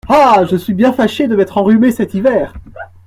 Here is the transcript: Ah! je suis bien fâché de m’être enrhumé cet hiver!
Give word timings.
Ah! 0.09 0.45
je 0.49 0.55
suis 0.55 0.73
bien 0.73 0.93
fâché 0.93 1.27
de 1.27 1.35
m’être 1.35 1.59
enrhumé 1.59 1.91
cet 1.91 2.15
hiver! 2.15 2.53